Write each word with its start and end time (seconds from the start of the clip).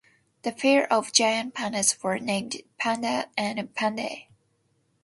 The 0.41 0.51
pair 0.51 0.91
of 0.91 1.11
giant 1.13 1.53
pandas 1.53 2.01
were 2.01 2.17
named 2.17 2.63
"Pan 2.79 3.01
Dah" 3.01 3.25
and 3.37 3.71
"Pan 3.75 3.97
Dee". 3.97 4.29